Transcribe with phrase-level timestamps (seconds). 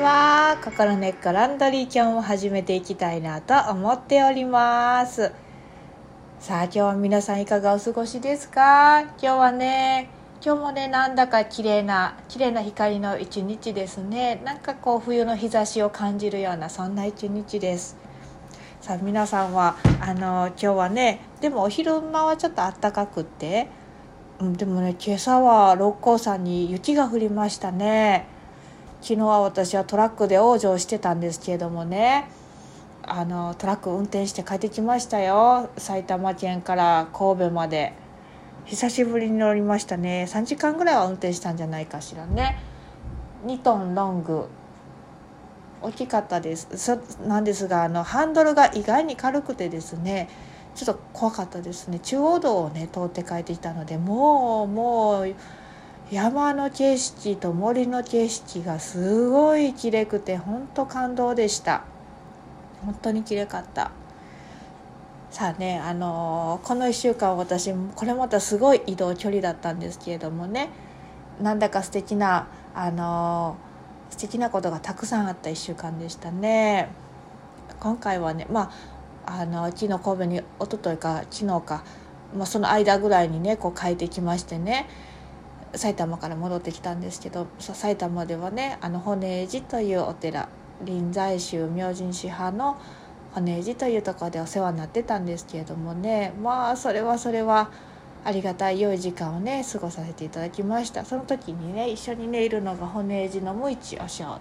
[0.00, 5.32] は心根っこランドリー今日も始めていきたいなと思っております。
[6.38, 9.00] さあ今日は皆さんいかがお過ごしですか？
[9.00, 10.08] 今日はね
[10.44, 14.40] 今日もねなんだか綺麗な綺麗な光の一日ですね。
[14.44, 17.96] なんかこう冬の日差しを感じるようなそんな一日です。
[18.80, 23.66] さあ皆さんはあの今日はねでもお昼間はちょっと暖かくって
[24.40, 28.37] でもね今朝は六甲山に雪が降りましたね。
[29.00, 32.28] 昨日は私はトラックで往生してたんですけれどもね。
[33.02, 35.70] あのトラック運転して帰ってきましたよ。
[35.78, 37.92] 埼玉県から神戸まで。
[38.66, 40.26] 久しぶりに乗りましたね。
[40.28, 42.58] 3時間ぐらいは運転したんじゃないかしらね。
[43.46, 44.46] 2トンロング。
[45.80, 46.68] 大きかったです。
[46.76, 50.28] そなんですがあのハンドルが意外に軽くてですね。
[50.74, 51.98] ちょっと怖かったですね。
[52.00, 55.34] 中央道をね通って帰ってきたのでもうもう
[56.10, 61.84] 山の景色と森の景色がすごい綺麗くて本当感動でした。
[62.82, 63.90] 本当に綺麗かった。
[65.30, 70.70] さあねあのー、この1週間私これまたすごい移動距離だったんですけれどもね。
[71.42, 76.88] なんだか素敵なあのー、素敵なことがたくさんあった1週間でしたね。
[77.80, 78.72] 今回はねま
[79.26, 81.84] ああの昨日神戸に一昨日か昨日か、
[82.34, 84.88] まあ、その間ぐらいにねこう帰ってきましてね。
[85.74, 90.48] 埼玉から戻ってきたんですけど埼玉ではねあの骨寺というお寺
[90.82, 92.78] 臨済宗明神師派の
[93.32, 97.70] 骨寺というところでお世話になってたんですけれどもねまあそれはそれは
[98.24, 101.04] ありがたい良い時間をね過ごさせていただきました。
[101.04, 104.40] その時にね一緒にねいるのが骨寺の無一お尚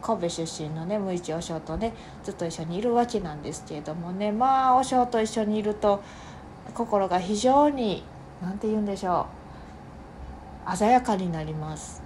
[0.00, 1.92] 神戸出身のね無一お尚とね
[2.24, 6.02] ずっと一緒にいるわけなんですけれどもねまあお尚と一緒にいると
[6.74, 8.04] 心が非常に
[8.40, 9.39] 何て言うんでしょう
[10.76, 12.02] 鮮やかになります。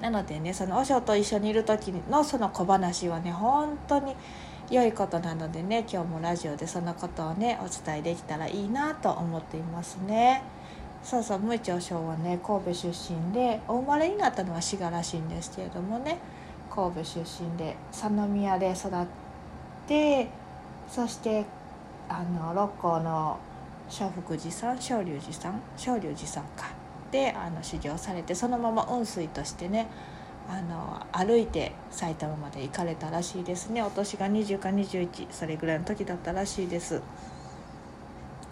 [0.00, 4.16] なのでねその和尚と一緒にいる時のその小話はね本当に
[4.70, 10.42] 良いことなのでね今日もラジオでそのことをねお伝えできたらいいなと思っていますね。
[11.02, 16.18] そうそう無一和尚はね神戸出身でお生まれになったのは滋賀らしいんですけれどもね
[16.70, 19.06] 神戸出身で佐野宮で育っ
[19.88, 20.28] て
[20.88, 21.46] そして
[22.08, 23.38] あの六甲の
[23.88, 26.79] 正福寺さん昇龍寺さん昇龍寺さんか。
[27.10, 29.88] であの修行されてそのまま雲水としてね
[30.48, 37.00] あの歩いて埼玉まで行かれたらしいですねお年が20か21それぐらいの時だったらしいです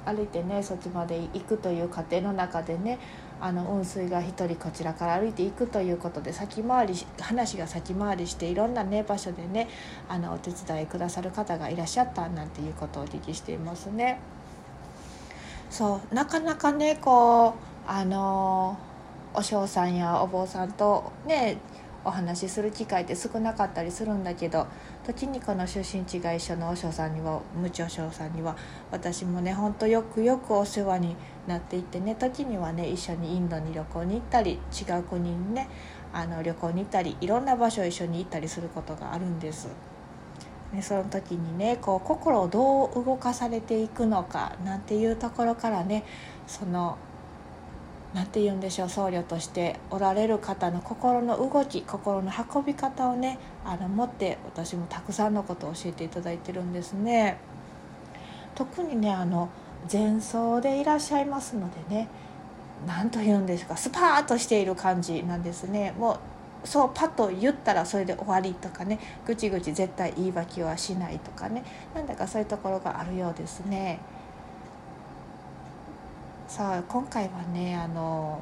[0.04, 2.98] 歩いてねそっちまで行くという過程の中でね
[3.40, 9.68] あの雲水が一人こちらから歩いていくということで先回り話が先回りしていろんなね場所でね
[10.08, 14.18] あのお手伝いくださる方がいらっしゃったなんていうことをお聞きしていますね。
[15.70, 18.78] そうなかなかねこうあの
[19.32, 21.56] お嬢さんやお坊さんとね
[22.04, 24.66] お話しする機会って少なかったりするんだけど
[25.06, 28.56] 時にこの出身地が一緒のお嬢さんには無知お嬢さんには
[28.90, 31.16] 私もねほんとよくよくお世話に
[31.46, 35.70] なっていてね時にはね一緒にインドに旅行に行ったり違う国にね
[36.12, 39.68] あの旅行に行ったりいろんな場所一緒に行ったりすることがあるんです。
[40.74, 46.04] ね、その時にねこう心をどう動かされていくのかなんていうところからね
[46.46, 46.98] その
[48.14, 57.38] 何て言うんでしょう僧侶としておられる方の心の動き心の運び方をねあの持って私もたくさんのことを教えていただいてるんですね。
[58.54, 59.50] 特にねあの
[59.90, 62.08] 前奏でいらっしゃいますのでね
[62.86, 65.94] 何と言うんですかスパーッとしている感じなんですね。
[65.98, 66.18] もう
[66.64, 71.62] そうパッと言ったらそれで終わりとかねぐちぐち絶対言い訳はしないとかね
[71.94, 74.00] なんだかそういうところがあるようですね。
[76.48, 78.40] さあ今回はねあの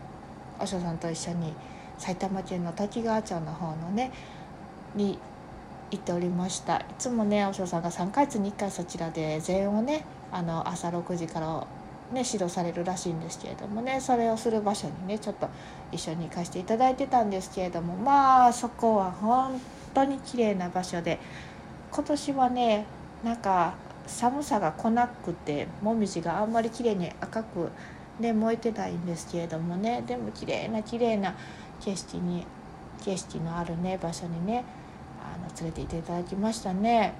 [0.61, 1.53] おしょさんと一緒に
[1.99, 4.13] 埼玉県の滝川町の方のね
[4.95, 5.19] に
[5.91, 6.77] 行っておりました。
[6.77, 11.67] いつもねおしょさんが3ヶ月に1回そちらで禅をねあの朝6時から
[12.13, 15.49] ね、指導されるらしいんですけれどもねそれをする場所にねちょっと
[15.91, 19.61] 一緒に行かせていただいてたんですけれどもまあそこは本
[19.93, 21.19] 当に綺麗な場所で
[21.91, 22.87] 今年はね
[23.25, 23.75] なんか
[24.07, 27.71] 寒さが来なくてもみじがあんまり綺麗に赤く
[28.21, 30.03] で燃えてないんですけれどもね。
[30.07, 31.35] でも綺麗な綺麗な
[31.81, 32.47] 景色に
[33.05, 34.65] 景色のあるね場所にね
[35.23, 37.15] あの連れて行っていただきましたね。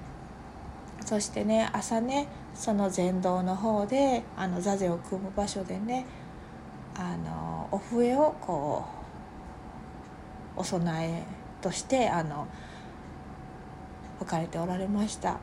[1.05, 6.05] そしてね朝ねその禅道の方であの座禅を組む場所でね
[6.95, 8.83] あのお笛をこ
[10.57, 11.23] うお供え
[11.61, 12.47] としてあの
[14.19, 15.37] 吹かれておられました。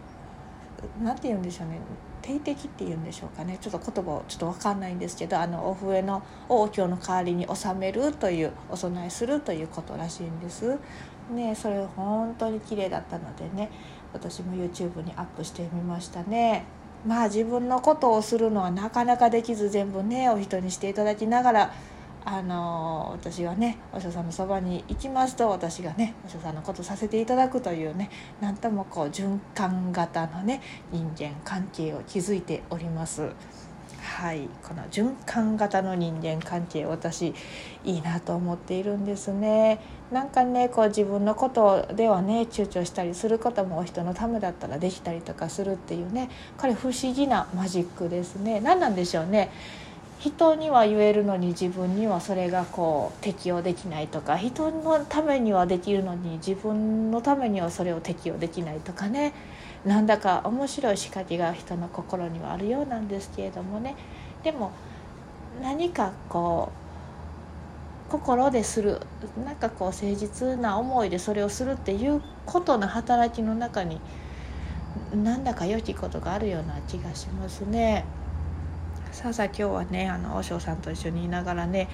[1.03, 1.79] 何て言うんでしょうね。
[2.23, 10.79] 定的っていうんでしょうかねちょっと言葉ちょっと分かんないんですけどあのお笛のをお経の代わりに収めるというお供えするということらしいんです。
[11.31, 13.71] ねそれ本当に綺麗だったのでね。
[14.15, 16.65] 私も YouTube にアップしてみましたね。
[17.05, 21.75] まあ自分のことをするのはなかなかできず全部ねお人にしていただきながら
[22.27, 28.11] あの私はねお医者さんのそばに行きますと私がねお医者さんのことさせていただくというね
[28.41, 33.31] 何ともこう循環型のね人間関係を築いております。
[34.05, 34.49] はい。
[34.63, 37.35] この循環型の人間関係私
[37.85, 39.81] いいなと思っているんですね。
[40.13, 48.61] なんかねこう自分のことではね躊躇したりすることも人のためだったらできたりとかするっていうねこれ不思議なマジックですね。
[48.61, 49.51] 何なんでしょうね。
[50.25, 59.35] 人には言えるのに自分にはそれがこう適用できないとか人のためにはできるのに自分のためにはそれを適用できないとかね
[59.85, 63.97] なんだか面白い仕掛けが人の心にはあるようなんですけれどもね
[64.43, 64.73] でも
[65.61, 66.73] 何かこ
[68.09, 69.03] う心でする
[69.45, 74.01] なんかこう誠実な思いでそれをするっていうことの働きの中に
[75.13, 78.07] なんだか良きことがあるような気がしますね。
[79.15, 81.89] さあさあ今日はねあの和尚さんと一緒にいながらね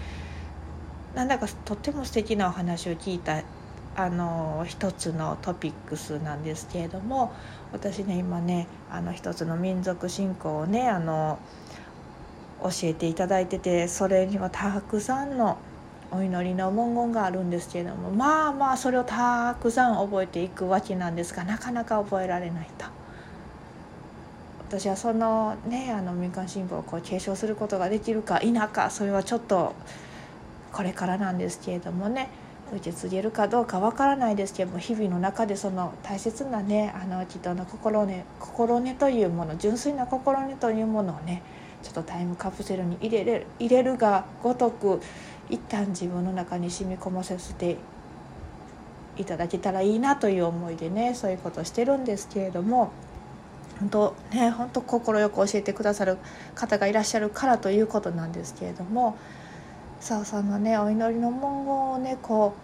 [1.14, 3.42] なんだかとっても素敵なお話を聞いた
[3.94, 7.30] あの一つのトピックスなんですけれども
[7.72, 11.38] 私ね今ねあの一つの民族信仰をねあの
[12.62, 15.58] 教えていただいててそれにはたくさんの
[16.10, 22.99] お祈りの文言があるんですけれどもまあまあそれをたくさん覚えていくわけなんですがなかなか覚えられないと。
[24.70, 29.74] 私はそのねあの民間新聞をこう継承することができるか否かそれはちょっと
[30.70, 32.28] これからなんですけれどもね
[32.70, 41.42] 受け継げるかどうかわからないですけども日々の中でその大切なねあの祈祷の心根心根というもの純粋な心根というものをね
[41.82, 45.00] ちょっとタイムカプセルに入れる入れるがごとく
[45.48, 47.76] 一旦自分の中に染み込ませて
[49.16, 52.92] いただけたらいいなという思いでねそういうことをしてるんですけれども。
[53.80, 55.00] 本当ね本当快
[55.30, 56.18] く教えてくださる
[56.54, 59.16] 方がいらっしゃるからということなんですけれども
[60.00, 62.54] さあさんのねお祈りの文言をねこ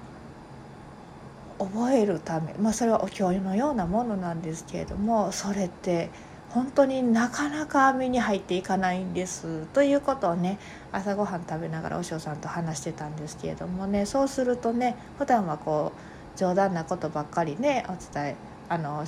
[1.58, 6.10] う覚えるためまあそれはお経のようなものなんですけれどもそれって
[6.50, 10.58] 本当になかなか網に入っていかないんですということをね
[10.92, 18.36] 朝ごはん食べながらお嬢さんと話してたんですけれどもねそうするとね普段はこう冗談なことばっかりねお伝え
[18.68, 19.04] あの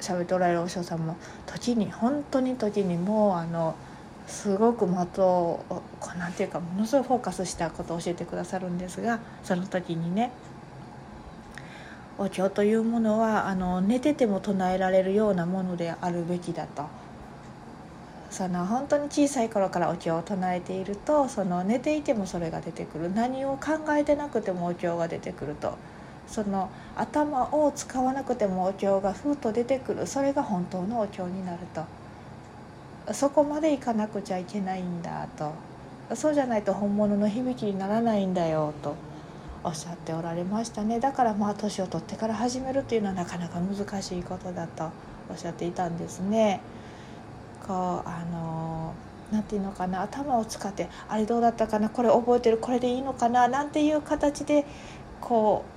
[0.00, 1.16] 喋っておられるお嬢さんも
[1.46, 3.74] 時に本当に時にもうあの
[4.26, 5.82] すごく的をこ
[6.14, 10.32] うなんていうかものすごいフォーカスしたことを教えてくださるんですがその時にね
[12.18, 16.84] お経というものはあの寝てても唱えられるようなものであるべきだと。
[18.28, 23.12] その本当に小さい頃からお経を唱えているとその寝ていてもそれが出てくる。
[23.12, 25.78] 何を考えてなくてもお経が出てくると。
[26.26, 30.06] その頭を使わなくてもお経がふっと出てくる。
[30.06, 31.84] それが本当のお経になると。
[33.14, 35.52] そこまでいかなくちゃいけないんだと。
[36.14, 38.94] そうじゃないと本物の響きにならないんだよと。
[39.64, 41.00] おっしゃっておられましたね。
[41.00, 44.90] だからまあ年を取ってから始めるっていうのはなかなか難しいことだと。
[45.30, 46.60] おっしゃっていたんですね。
[47.66, 48.92] こうあの
[49.32, 50.02] なんていうのかな。
[50.02, 51.88] 頭を使ってあれどうだったかな。
[51.88, 52.58] これ覚えてる。
[52.58, 53.48] これでいいのかな。
[53.48, 54.64] なんていう形で
[55.20, 55.75] こう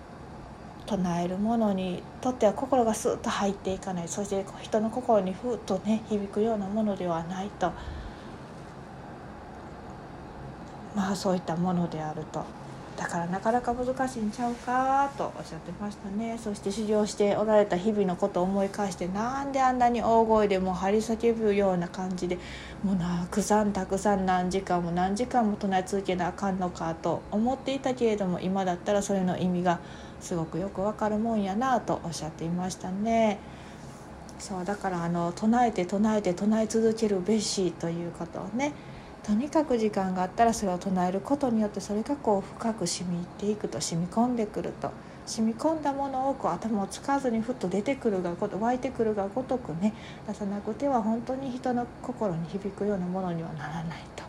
[0.89, 4.08] 唱えるものにとっては心がスッと入っていかない。
[4.08, 7.72] そして人の心にふっとね響くようなものではないと。
[10.96, 12.43] まあそういったものであると。
[12.98, 16.38] だからなかなか難しいんちゃうかとおっしゃってましたね。
[16.38, 22.38] そして修行しておられた日々のことを思い返してなんであんなに大声でもう張り叫ぶような感じで
[22.84, 29.79] もうたくさんたくさん何時間も何時間も唱え続けなあかんのかと思っていたけれども今だったらそれの意味が
[30.21, 33.39] すごくよくわかるもんやなとおっしゃっていましたね。
[34.39, 38.71] そうだからあの唱えて唱えて唱え続けるべしということをね
[39.21, 44.91] とにかく時間があったらそれを唱えることによってそれがこう深く染み入っていくと染み込んでくると
[45.25, 49.93] 染み込んだものをこう頭を使わずにふっと出てくるがごと湧いてくるがごとくね
[50.27, 54.28] 出さなくては本当に人の心に響くようなものにはならないと。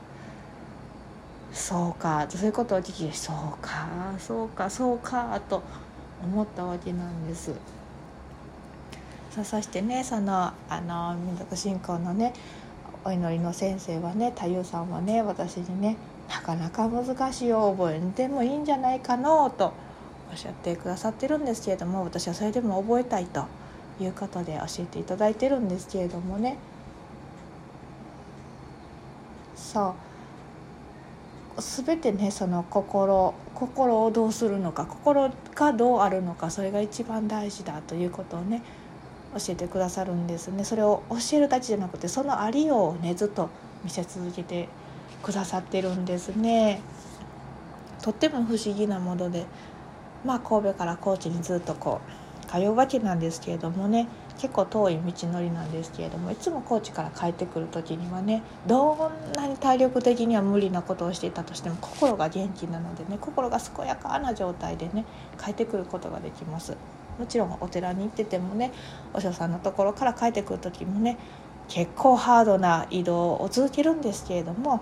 [1.52, 2.26] そうか。
[2.28, 3.88] そういうことを聞きそうか。
[4.19, 5.62] そうかそうかと
[6.23, 7.52] 思ったわけなんです。
[9.30, 12.33] さそしてねそのあの民族信仰のね
[13.04, 15.97] お祈りの先生はね太夫さんはね私にね
[16.28, 19.73] なかなか難しいよ覚えんでもいいんじゃないかのと
[20.30, 23.47] おっしゃってくださってるんですけれども私はそれでも覚えたいと
[24.00, 26.57] いうことで教えていただいてるんですけれどもね。
[29.57, 30.10] そう。
[31.61, 38.62] 全てねその心心をどうするのか心がどうあるのかそれが一番大事だということをね
[39.37, 40.64] 教えてくださるんですね。
[40.64, 43.49] それを教えるだけじゃなくてそのありようをねずっと
[43.85, 44.69] 見せ続けて
[45.23, 46.81] くださってるんですね。
[48.02, 49.47] とっても不思議なもので
[50.25, 52.00] まあ神戸から高知にずっとこ
[52.47, 54.09] う通うわけなんですけれどもね。
[54.40, 65.04] 結構遠い道のりなんですけれどもいつも高知から帰ってくる時にはねどんなに体力的には無理なことをしていたとしても心が元気なのでね心が健やかな状態でね
[65.38, 66.76] 帰ってくることができます。
[67.18, 68.73] もちろんお寺に行っててもね
[69.12, 71.18] お嬢さんのところから帰ってくる時もね
[71.68, 74.80] 結構ハードな移動を続けるんですけれども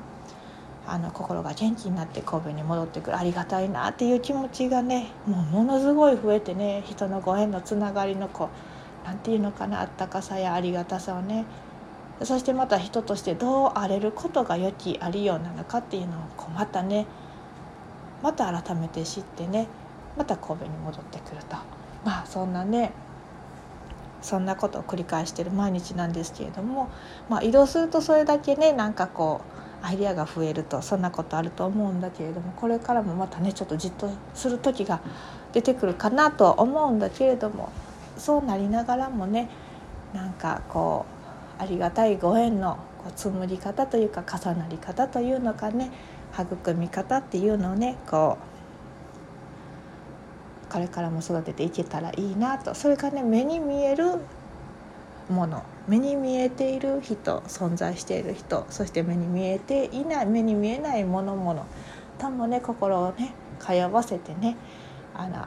[0.86, 8.77] あの心が元気になって神戸に戻ってくるありがたいなっていう気持ちがねもうものすごい増えてね人のご縁のつながりのこう
[9.08, 11.46] 何て言うのかなあったかさやありがたさをね。
[12.22, 17.06] そしてまた人としてどう荒れることが良きありようなのかっていうのをこうまたね。
[18.22, 19.66] また改めて知ってね。
[20.18, 21.56] また神戸に戻ってくると。
[22.04, 22.92] まあそんなね
[24.20, 26.90] そんなことを繰り返してる毎日なんですけれども、
[27.30, 29.40] まあ、移動するとそれだけねなんかこ
[29.82, 32.52] うアイデアが増えるとそんなことあると思うんだけれども。
[32.56, 35.00] これからもまたねちょっとじっとする時が
[35.54, 37.70] 出てくるかなとは思うんだけれども。
[38.18, 39.48] そうなりながらもね
[40.14, 41.06] なんかこ
[41.58, 45.90] うありがたいご縁のこう紡ぎ方というか重なり方というのかね
[46.38, 48.58] 育み方っていうのをねこう
[50.72, 52.74] これからも育てていけたらいいなと。
[52.74, 54.18] それがね目に見える
[55.30, 55.62] もの。
[55.86, 58.66] 目に見えている人存在している人。
[58.68, 61.64] そして目に見えていない目に見えないものもの。
[62.18, 64.56] ともね心をね通わせてね
[65.14, 65.46] あの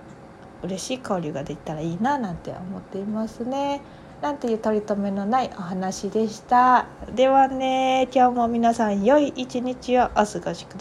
[0.64, 3.82] 嬉しい交流ができたらいいななんて思っていますね。
[4.22, 6.86] なんていう取り留めのないお話でした。
[7.16, 10.80] ではね今日も皆さん良い一日をお過ごしください。